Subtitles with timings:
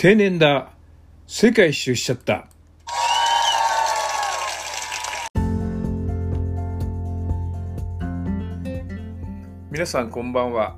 [0.00, 0.70] 定年だ。
[1.26, 2.46] 世界一周しちゃった。
[9.72, 10.76] 皆さんこんばんは。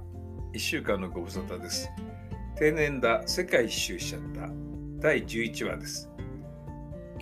[0.55, 1.91] 1週間のご無沙汰です。
[2.57, 3.23] 定年だ。
[3.27, 4.51] 世界一周しちゃった。
[5.01, 6.11] 第11話です。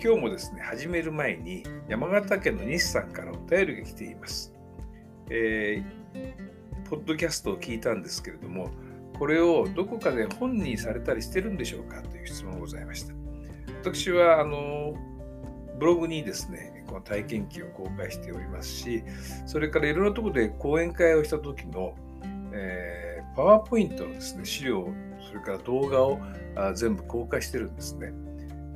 [0.01, 4.53] 今日もですね始める前に山形県の西さんからお便りが来ています。
[5.29, 8.71] えー、ポッドキャストを聞いたんですけれども
[9.19, 13.13] これをどこかで本にされたりしてるんでしょうかという質問がございました。
[13.81, 14.95] 私はあの
[15.77, 19.03] ブログにですね、この体験記を公開しておりますし、
[19.45, 21.95] それからいろいろなところで講演会をした時の、
[22.53, 24.89] えー、パワーポイントのですね、資料、
[25.27, 26.19] それから動画を
[26.55, 28.11] あ全部公開してるんですね。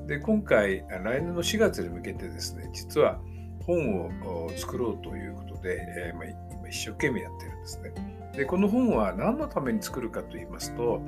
[0.07, 3.19] で、今回、来年の4月に向けてですね、実は
[3.65, 7.91] 本を作ろうということで、えー、ま今一生懸命やってるんですね。
[8.35, 11.01] でこの本は何のために作るかと言いますと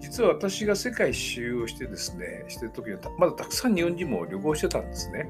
[0.00, 5.28] 実は私が世界一周をしてですねしてる時はまだたくさん日本人も旅行してたんですね。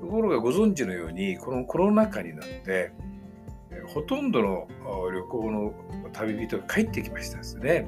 [0.00, 2.92] ところがご存知のようにこのコロナ禍になって
[3.86, 4.68] ほとんどの
[5.12, 5.74] 旅行の
[6.12, 7.86] 旅人が帰ってきましたですね。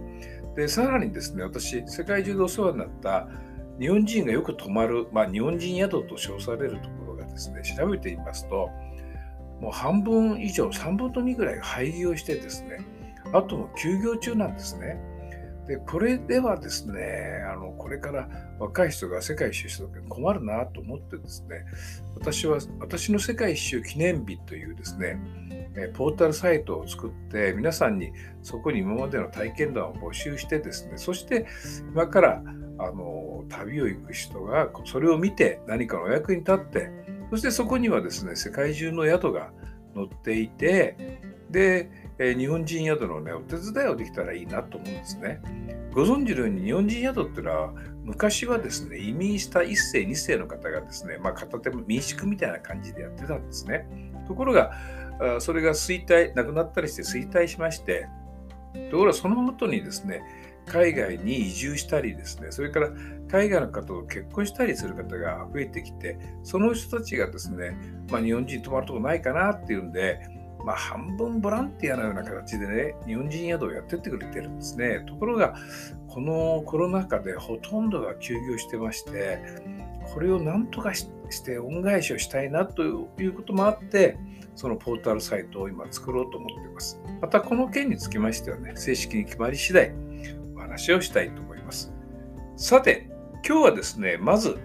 [0.56, 3.28] でさらにですね私世界中でお世話になった
[3.78, 8.68] 日本人がよく泊まる、まあ、日本人宿と称されるところがですね調べてみますと
[9.60, 12.78] もう半分以上、3分の2ぐらいが廃業してですね、
[13.32, 14.98] あとも休業中なんですね。
[15.66, 21.64] で、これではですね、あの、これから若い人が世界一周した時に困るなと思ってですね、
[22.16, 25.18] 私は、私の世界一周記念日というですね、
[25.94, 31.46] ポータルサイトを作って皆さんにそこに今までの体験談を募集してですねそして
[31.92, 32.42] 今から
[32.78, 36.90] あの旅を行く人がそれを見て何かのお役に立って
[37.30, 39.52] そしてそこにはですね、世界中の宿が
[39.94, 45.40] 載っていて、で、え日本人宿のね、お手伝いをできたらいいなと思うんですね。
[45.92, 47.72] ご存知のように日本人宿っていうのは、
[48.04, 53.86] 昔はですね、移民した1世、2世の方がですね、まあ、片手民宿みたいな感じでやってたんですね。
[54.26, 54.72] ところが、
[55.38, 58.06] それが衰退、なくなったりして衰退しまして、
[58.90, 60.22] ところがその後にですね、
[60.70, 62.90] 海外に移住したりですね、それから
[63.28, 67.76] 海外の方と結婚したりする方が増えてきて、その人たちがですね、
[68.08, 70.20] まあ、日本人泊まるとこないかなっていうんで、
[70.64, 75.04] まあ、半分ボランティアのような形でね、日本人宿をやってってくれてるんですね。
[75.08, 75.56] ところが、
[76.06, 79.40] このコロナ禍でほとんどが休業してまして、
[80.14, 81.08] これをなんとかし
[81.44, 84.18] て恩返しをしたいなということもあって、
[84.54, 87.00] そのポータルサイトを今作ろうと思っています。
[87.20, 89.92] またこの件につきましてはね、正式に決まり次第、
[90.70, 91.92] 話をしたいと思います。
[92.56, 93.08] さて、
[93.46, 94.56] 今日はですね、まず、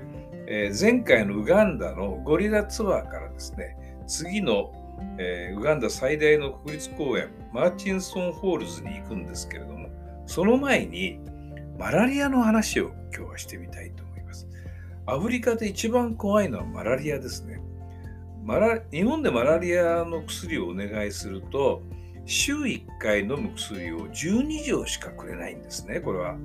[0.47, 4.71] えー、前回のウガンダのゴリラツアーからですね、次の、
[5.17, 9.89] えー、ウガンダ最大の国立公園、マーチンソンフォールズに行くんですけれども、
[10.27, 11.19] その前に
[11.79, 14.47] マラリアの話を今日はしてみたいと思います。
[15.07, 17.59] アフリカで一番怖いのはマラリアですね。
[18.43, 21.81] マラ日本でマラリアの薬をお願いすると、
[22.25, 26.37] 週1回飲む薬を12錠しかくれないんですね、これは。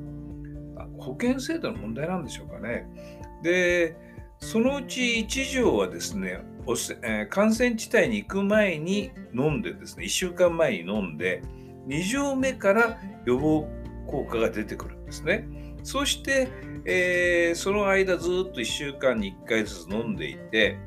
[0.99, 2.87] 保険制度の問題なんでしょうかね。
[3.43, 3.97] で、
[4.39, 6.41] そのうち1錠はですね、
[7.31, 11.43] 感染地帯に行く前に飲んでですね、1週間前に飲んで、
[11.87, 13.69] 2錠目から予防
[14.07, 15.49] 効果が出てくるんですね。
[15.83, 16.49] そして、
[16.85, 20.79] えー、その間ずっと1週間に1回ずつ飲んでいて、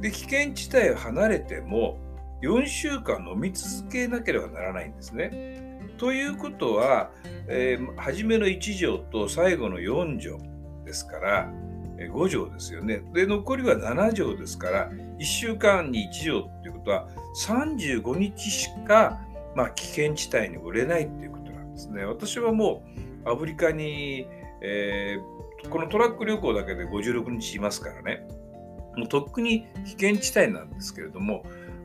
[0.00, 1.98] で危険地帯を離れても
[2.44, 5.64] 4週間飲み続けなければならないんですね。
[5.96, 7.10] ということは、
[7.48, 10.38] えー、初めの1錠と最後の4錠
[10.84, 11.50] ですから、
[11.98, 13.02] えー、5錠ですよね。
[13.14, 17.08] で、残りは7錠ですから、1週間に1錠っていうことは、
[17.46, 19.20] 35日しか、
[19.54, 22.04] まあ、危険地帯に売れないっていうことなんですね。
[22.04, 22.82] 私はも
[23.24, 24.26] うアフリカに、
[24.60, 28.26] えー、このトラック旅行だけで56日いますからね。
[28.96, 31.44] もうとっくに危険地帯なんですけれども、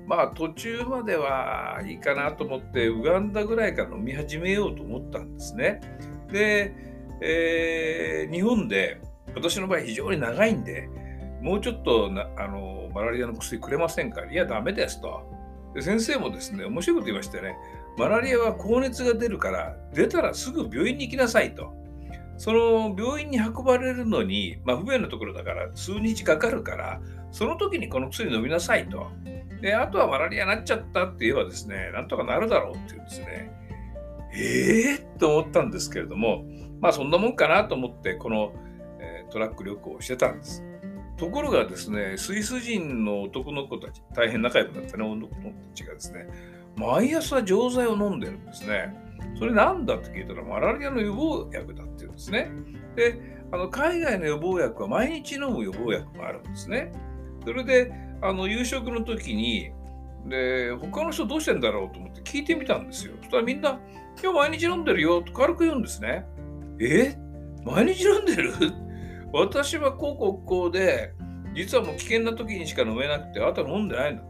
[0.10, 5.82] まあ途中まではいいかなと思ってウガンダぐらいから飲み始めようと思ったんですね。
[6.32, 6.74] で、
[7.22, 9.00] えー、日本で
[9.36, 10.90] 私の場合非常に長いんで
[11.44, 14.26] もうちょっとあのマラリアの薬くれませんか？
[14.26, 15.22] いやダメですと
[15.76, 17.56] で先生もですね面白いこと言いましてね
[17.96, 21.72] マラリアは高熱が出るから出たらすぐ病院に行きなさいと。
[22.40, 27.02] その病院に運ばれるのに、まあ、不便なところだから数日かかるから、
[27.32, 29.08] その時にこの薬飲みなさいと。
[29.62, 33.52] で、あとはマラリアになっちゃったって言えばですね、なんとかなるだろうっていうんですね。
[34.34, 36.46] ええー、と思ったんですけれども、
[36.80, 38.54] まあそんなもんかなと思って、この、
[39.02, 40.64] えー、トラック旅行をしてたんです。
[41.18, 46.26] ところがですね、スイス人の男の子たち、大変仲良くなったね、男の子たちがですね、
[46.78, 49.09] 毎朝錠剤を飲んでるんですね。
[49.38, 52.52] それなんだって聞いたら、マラリアの予防薬だって言うんですね。
[52.96, 56.92] で、あの海外の予防薬は毎日飲む予防薬もあるんですね。
[57.44, 59.72] それで、あの夕食の時に、
[60.28, 63.14] で、他の人どうしてんだろうと思って聞いてみたんですよ。
[63.20, 63.80] そしたらみんな、
[64.22, 66.26] 今日毎日飲んでるよと軽く言うんですね。
[66.80, 67.16] え？
[67.66, 68.54] 毎日飲んでる
[69.34, 71.14] 私はこうこうこうで、
[71.54, 74.24] 実はもう危険な時にしか飲めなくて、あとは飲んでないんだ。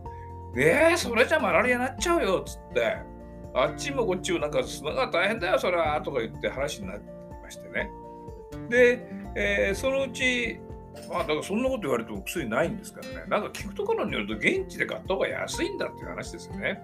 [0.57, 2.97] えー、それじゃマラリアになっちゃうよっつって、
[3.61, 7.11] あっちもこっちもなんか、砂が大変だよ、それはとか言って話になって
[7.43, 7.89] ましてね。
[8.69, 10.59] で、えー、そのうち、
[11.09, 13.25] まあ、だからそんなこと言われても薬ないんですからね。
[13.27, 16.81] なんか聞くところによると現地で買った方が安いんだっていう話ですよね。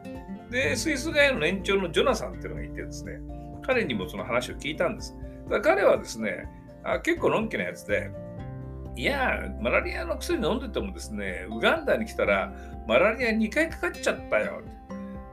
[0.50, 3.19] で、スイス街の年長のジョナサンっていうのがいてですね、
[3.66, 5.16] 彼にもその話を聞いたんです。
[5.50, 6.48] だ彼はですね、
[6.83, 8.10] あ結構のんきなやつで、
[8.95, 12.54] いや、マラリアの薬飲んでてもですね、ウガンダに来たら、
[12.88, 14.62] マラリア2回かかっちゃったよ。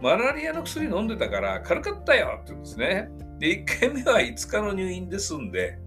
[0.03, 3.09] マラリアの薬飲んでたから軽かったよって言うんですね。
[3.39, 5.79] で、1回目は5日の入院で済んで、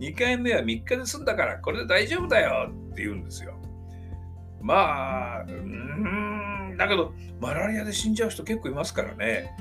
[0.00, 3.58] 2回目は3日で済んだから、これで大丈夫だよって言うんですよ。
[4.62, 5.52] まあ、うー
[6.72, 9.54] ん、だけど、マラリアで死んじゃう人結構いますからね。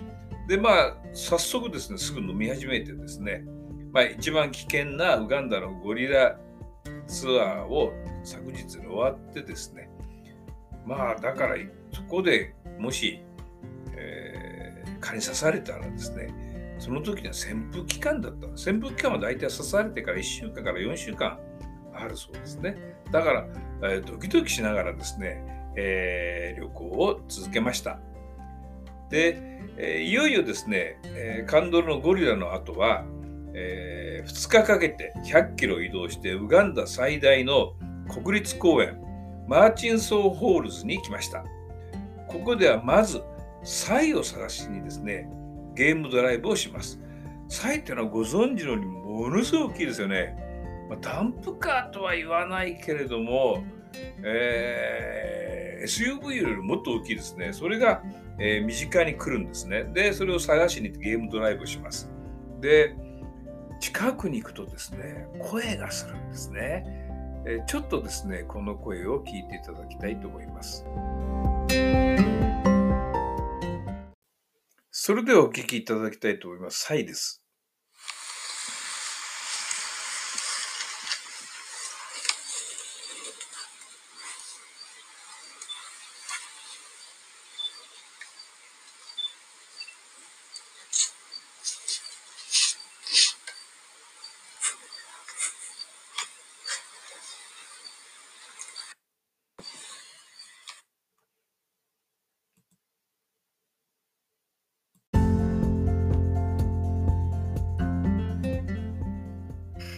[0.48, 3.44] で、まあ、早速ですね、すぐ飲み始めてですね、
[3.92, 6.40] まあ、一番危険なウガンダのゴリラ
[7.08, 7.92] ツアーを
[8.24, 9.90] 昨日終わってですね、
[10.86, 11.56] まあ、だから、
[11.92, 13.22] そこでもし、
[15.00, 16.34] 蚊に刺されたらですね、
[16.80, 21.40] その時には潜伏期間だった潜伏期間は大体刺されてから1週間から4週間
[21.94, 22.78] あるそうですね。
[23.12, 23.48] だから、
[23.84, 25.44] えー、ドキドキしながらですね、
[25.76, 28.00] えー、旅行を続けました。
[29.10, 33.06] で、えー、いよいよですね、えー、カンドルのゴリラの後は、
[33.54, 37.74] えー、2日かけて100キロ移動してウガンダ最大の
[38.08, 39.02] 国立公園
[39.48, 41.44] マーチンソンフォールズに来ました。
[42.28, 43.22] ここではまず
[43.64, 45.30] サイを探しにですね、
[45.76, 47.00] ゲームドライブをします。
[47.50, 50.36] サイっていうのはご存知のようにものすごく大きいですよね。
[50.90, 53.64] まあ、ダンプカーとは言わないけれども、
[54.24, 57.54] えー、SUV よりもっと大きいですね。
[57.54, 58.02] それが、
[58.40, 59.84] えー、身近に来るんですね。
[59.94, 62.10] で、それを探しに行ってゲームドライブをします。
[62.62, 62.96] で、
[63.80, 66.84] 近くに行くとですね、声がするんですね。
[67.46, 70.86] えー、ちょっとですね、この声を聞いていただきたいと思います。
[75.08, 76.82] それではお聞きいただきたいと思います。
[76.82, 77.42] サイです。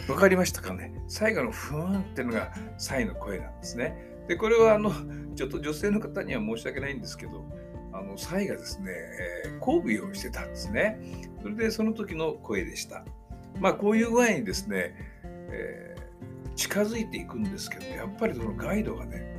[0.10, 0.92] わかりましたかね？
[1.08, 3.96] 最後のふーんっていうのがサイの声なんですね。
[4.28, 4.92] で、これはあの、
[5.36, 7.46] ちょっと女性の方には申し訳ないんですけど、
[7.94, 8.92] あの、サイがですね、
[9.46, 11.00] えー、交尾をしてたんですね。
[11.42, 13.06] それでその時の声でした。
[13.60, 14.96] まあ、こういう具合にですね、
[15.52, 19.36] えー、近づいていくんですけど、やっぱりそのガイドがね、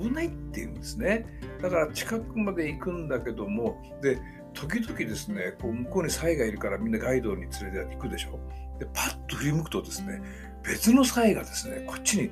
[0.00, 1.26] 危ないって言うんですね。
[1.60, 4.18] だから近くまで行くんだけども、で、
[4.54, 8.38] 時々ですね、こう向こうにサイがいるからみんなガイドに連れて行くでしょ。
[8.78, 10.22] でパッと振り向くとですね
[10.62, 12.30] 別のサイがですねこっちに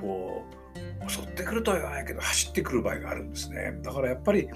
[0.00, 0.44] こ
[1.06, 3.78] う襲ってくるとは言わないけど走ってくる場合があるんですね。
[3.82, 4.48] だからやっぱり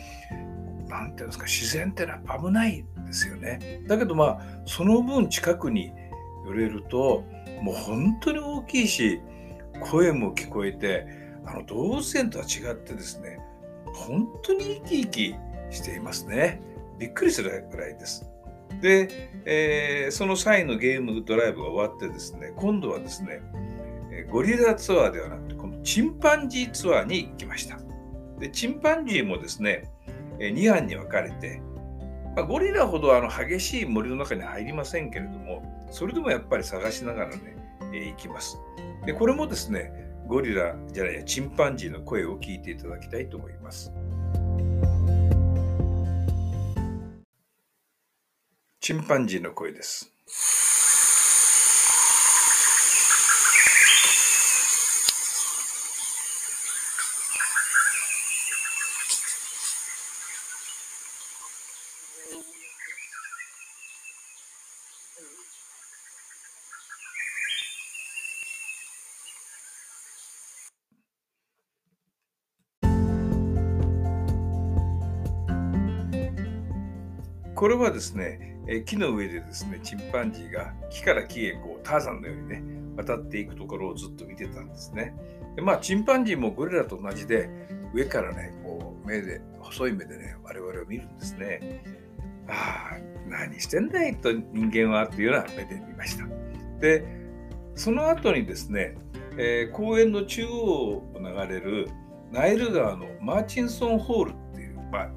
[0.88, 3.82] 何ていうんですか自然ってのは危ないんですよね。
[3.86, 5.92] だけどまあその分近くに
[6.46, 7.24] 寄れると
[7.60, 9.20] もう本当に大きいし
[9.80, 11.06] 声も聞こえて
[11.44, 13.40] あの動物園とは違ってですね
[13.92, 15.34] 本当に生き生き
[15.70, 16.60] していますね。
[16.98, 18.30] びっくりするぐらいです。
[18.80, 23.42] で、えー、その際のゲームドライブが終わってですね、今度はですね、
[24.30, 27.78] ゴリラツアーではなくて、このチンパンジーツアーに行きました。
[28.38, 29.90] で、チンパンジーもですね、
[30.38, 31.60] 2班に分かれて、
[32.34, 37.56] まあ、ゴリラほどあの激しい森の中に入りませんけれども、それでもやっぱり探しながらね、
[37.92, 38.58] えー、行きます。
[39.06, 39.92] で、これもですね、
[40.26, 43.92] ゴリラじゃないや、チンパンジーの声を聞いていただきたいと思います。
[48.86, 50.12] チンパンジーの声です。
[77.56, 82.62] これはですね、え木の上でですね、チンパンジーが木から木へこうターザンのようにね、
[82.96, 85.14] 渡っていくところをずっと見てたんですね。
[85.54, 87.48] でまあ、チンパンジーもゴリラと同じで、
[87.94, 91.82] 上からね、こう目で、細い目でね、我々を見るんですね。
[92.48, 96.26] ああ、何してんだいと人間はっていうような目で見ました。
[96.80, 97.04] で、
[97.74, 98.96] その後にですね、
[99.38, 101.88] えー、公園の中央を流れる
[102.32, 105.10] ナイル川のマーチンソンホールっていう、まあ、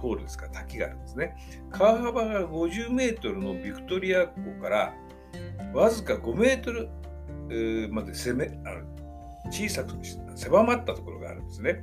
[0.00, 1.36] ホールですか滝があるんですね。
[1.70, 4.94] 川幅が50メートルのビクトリア湖から
[5.72, 6.88] わずか5メートル
[7.92, 8.90] まで攻めあの
[9.50, 9.96] 小さく
[10.34, 11.82] 狭まったところがあるんですね。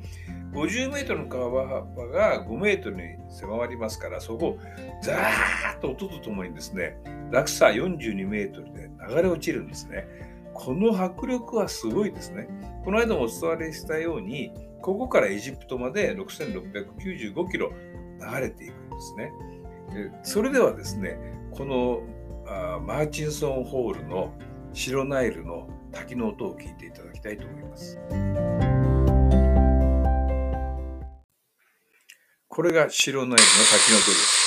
[0.53, 4.59] 50メートルの川幅が5メートルに狭まりますから、そこを
[5.01, 6.97] ザーッと音とともにですね、
[7.31, 10.07] 落差42メートルで流れ落ちるんですね。
[10.53, 12.47] この迫力はすごいですね。
[12.83, 17.71] この間もお伝えしたように、ここからエジプトまで6695キロ
[18.19, 19.31] 流れていくんですね。
[20.23, 21.17] それではですね、
[21.51, 22.01] この
[22.81, 24.33] マーチンソンホールの
[24.73, 27.97] 白ナイルの滝の音を聞いていただきたいと思います。
[32.47, 34.46] これが白ナイルの滝の音です。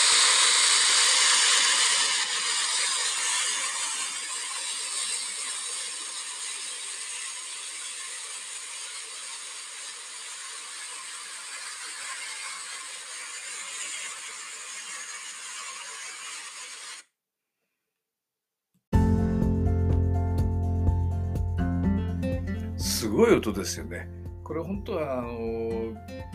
[22.80, 24.08] すごい音ですよね。
[24.42, 25.30] これ本当はあの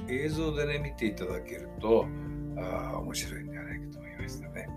[0.08, 2.06] 映像でね見ていただけると
[2.58, 4.70] あ面白いんじゃないかと思いましたね。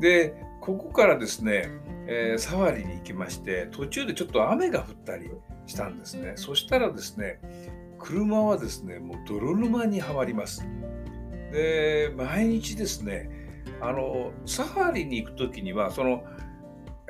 [0.00, 1.70] でここからですね、
[2.06, 5.30] えー、サファリに行きまして途中でちょっと雨が降ったり
[5.66, 6.32] したんですね。
[6.36, 7.40] そしたらですね
[7.98, 10.66] 車はですねもう泥沼にはまります。
[11.52, 13.30] で毎日ですね
[13.80, 16.24] あのサファリに行く時にはその、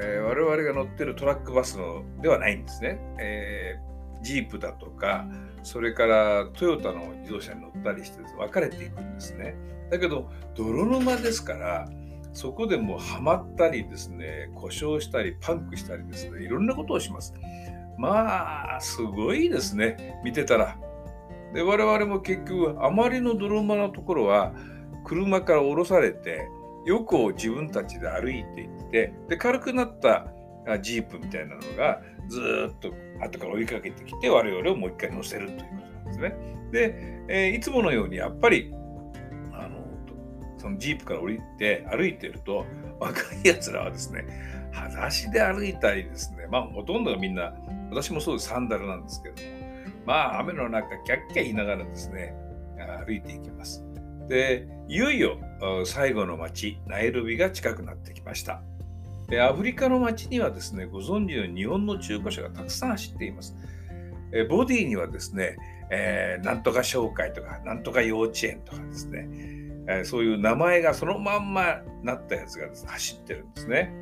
[0.01, 3.01] えー、我々が乗ってるトラックバスのではないんですね。
[3.19, 3.92] えー
[4.23, 5.27] ジープだとか、
[5.63, 9.57] それからトヨタの自動車に乗ったりして分かれていくんですね。
[9.91, 11.89] だけど、泥沼ですから、
[12.33, 17.35] そこでもうはまったりですね、故障したり、パンクしたりですね、いろんなことをします。
[17.99, 20.79] まあ、すごいですね、見てたら。
[21.53, 24.55] で、我々も結局、あまりの泥沼のところは、
[25.05, 26.49] 車から降ろされて、
[26.87, 30.27] よく自分たちで歩いていって、で、軽くなった
[30.81, 36.37] ジープみたいなのがずっと後から追いかけてきて我々をもう一回乗せるということなんですね。
[36.73, 38.73] で、えー、いつものようにやっぱり
[39.53, 39.85] あの
[40.59, 42.65] そのジープから降りて歩いてると
[42.99, 44.25] 若いやつらはですね
[44.73, 47.53] 裸足で歩いたりですねまあほとんどがみんな
[47.91, 49.63] 私もそうですサンダルなんですけども
[50.07, 52.35] まあ雨の中キャッキャ言いながらですね
[53.07, 53.85] 歩いていきます。
[54.29, 55.39] でいよいよ
[55.85, 58.63] 最後の町ナイロビが近くなってきました。
[59.29, 63.57] でアフリカの街にはですね、ご存知のように日本の中古車がたくさん走っています
[64.33, 64.45] え。
[64.45, 65.57] ボディにはですね、
[65.91, 69.29] えー、なんとか紹介とか、なんとか幼稚園とかですね、
[69.89, 73.93] えー、そういう名前がそのまんまなったやつが、ね、走ってるんですね。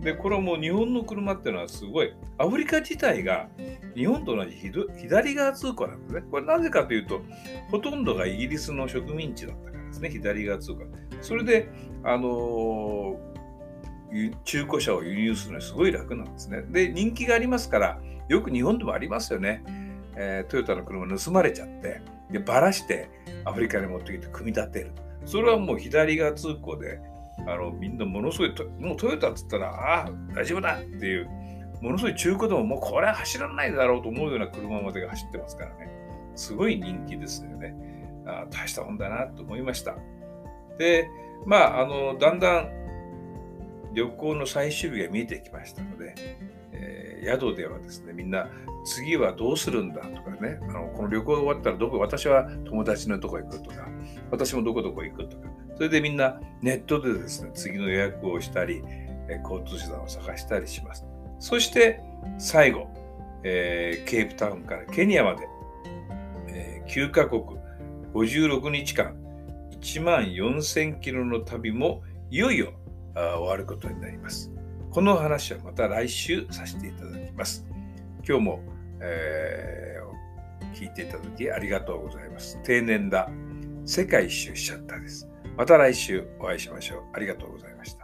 [0.00, 3.48] で、これはもう日本の車っていうのはすごい、アフリカ自体が
[3.94, 4.56] 日本と同じ
[4.96, 6.22] 左側通行なんですね。
[6.30, 7.22] これなぜかというと、
[7.70, 10.86] ほとんどがイギリスの植民地だったからですね、左側通行。
[11.20, 11.68] それで、
[12.02, 13.33] あのー
[14.44, 16.62] 中古車を輸入するのにすごい楽なんですね。
[16.70, 19.64] で、人気がありますから、よく日本でもありますよね。
[20.16, 23.10] えー、トヨタの車盗まれちゃって、で、ばらして
[23.44, 24.92] アフリカに持ってきて組み立てる。
[25.24, 27.00] それはもう左側通行で、
[27.46, 31.28] あのみんなものすごい、もうトヨタっつったら、ああ、大丈夫だっていう、
[31.82, 35.88] ものすごい中古でももうこれは走らないだろうと思うような車までが走ってますからね。
[36.36, 37.74] すごい人気ですよね。
[38.26, 39.96] あ大したもんだなと思いました。
[40.78, 41.08] で、
[41.46, 42.83] まあ、あの、だんだん
[43.94, 46.14] 旅行の最終日が見えてきましたので、
[46.72, 48.48] えー、宿ではですね、みんな
[48.84, 53.88] 次はどうするんだとかね、あのこの旅行が終わったらどこ、私は友達のとこ行くとか、
[54.30, 58.82] 私もどこどこ行くとか、それでみんなネットでですね、次の予約をしたり、
[59.28, 61.04] え交通手段を探したりします。
[61.38, 62.00] そして
[62.38, 62.88] 最後、
[63.42, 65.46] えー、ケープタウンからケニアまで、
[66.48, 67.42] えー、9カ国
[68.14, 69.16] 56日間
[69.72, 72.72] 1万4000キロの旅もいよいよ
[73.14, 74.50] 終わることになります。
[74.90, 77.66] この話はまた来週させていただきます。
[78.26, 78.60] 今日も、
[79.00, 82.62] えー、聞いていただきありがとうございます。
[82.62, 83.28] 定年だ。
[83.84, 85.28] 世界一周しちゃったです。
[85.56, 87.02] また来週お会いしましょう。
[87.12, 88.03] ありがとうございました。